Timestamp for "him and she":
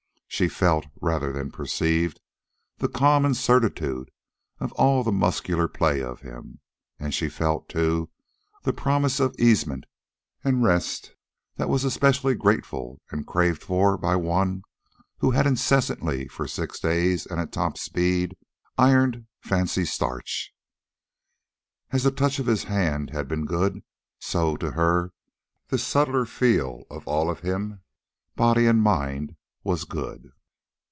6.21-7.27